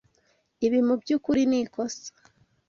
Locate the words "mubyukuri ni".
0.87-1.57